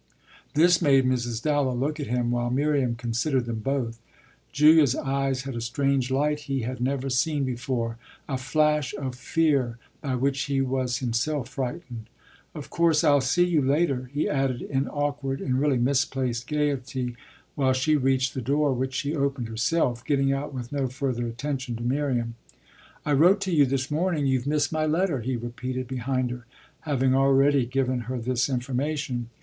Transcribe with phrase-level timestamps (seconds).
[0.55, 1.43] This made Mrs.
[1.43, 3.99] Dallow look at him while Miriam considered them both.
[4.51, 9.77] Julia's eyes had a strange light he had never seen before a flash of fear
[10.01, 12.09] by which he was himself frightened.
[12.55, 17.15] "Of course I'll see you later," he added in awkward, in really misplaced gaiety
[17.53, 21.75] while she reached the door, which she opened herself, getting out with no further attention
[21.75, 22.33] to Miriam.
[23.05, 26.47] "I wrote to you this morning you've missed my letter," he repeated behind her,
[26.89, 29.29] having already given her this information.